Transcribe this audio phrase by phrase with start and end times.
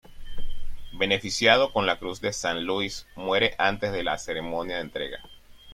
[0.97, 5.19] Beneficiado con la Cruz de Saint-Louis, muere antes de la ceremonia de entrega.